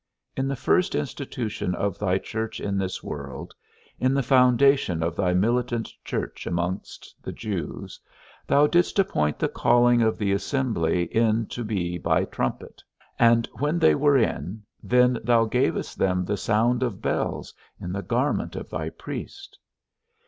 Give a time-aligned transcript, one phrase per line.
[0.35, 3.53] In the first institution of thy church in this world,
[3.99, 7.99] in the foundation of thy militant church amongst the Jews,
[8.47, 12.81] thou didst appoint the calling of the assembly in to be by trumpet;
[13.19, 18.01] and when they were in, then thou gavest them the sound of bells in the
[18.01, 19.59] garment of thy priest.